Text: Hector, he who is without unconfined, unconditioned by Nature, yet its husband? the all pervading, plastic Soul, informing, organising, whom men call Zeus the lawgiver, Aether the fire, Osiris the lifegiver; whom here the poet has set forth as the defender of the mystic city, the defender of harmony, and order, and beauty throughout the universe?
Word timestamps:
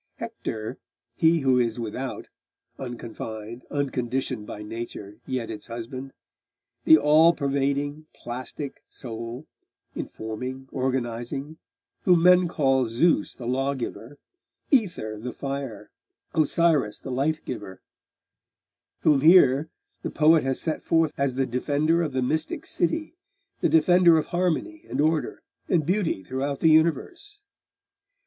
Hector, 0.15 0.79
he 1.13 1.41
who 1.41 1.59
is 1.59 1.79
without 1.79 2.27
unconfined, 2.79 3.63
unconditioned 3.69 4.47
by 4.47 4.63
Nature, 4.63 5.19
yet 5.27 5.51
its 5.51 5.67
husband? 5.67 6.11
the 6.85 6.97
all 6.97 7.33
pervading, 7.33 8.07
plastic 8.11 8.81
Soul, 8.89 9.45
informing, 9.93 10.67
organising, 10.71 11.59
whom 12.01 12.23
men 12.23 12.47
call 12.47 12.87
Zeus 12.87 13.35
the 13.35 13.45
lawgiver, 13.45 14.17
Aether 14.71 15.19
the 15.19 15.31
fire, 15.31 15.91
Osiris 16.33 16.97
the 16.97 17.11
lifegiver; 17.11 17.77
whom 19.01 19.21
here 19.21 19.69
the 20.01 20.09
poet 20.09 20.41
has 20.41 20.59
set 20.59 20.81
forth 20.81 21.11
as 21.15 21.35
the 21.35 21.45
defender 21.45 22.01
of 22.01 22.13
the 22.13 22.23
mystic 22.23 22.65
city, 22.65 23.17
the 23.59 23.69
defender 23.69 24.17
of 24.17 24.25
harmony, 24.25 24.83
and 24.89 24.99
order, 24.99 25.43
and 25.69 25.85
beauty 25.85 26.23
throughout 26.23 26.59
the 26.59 26.69
universe? 26.71 27.39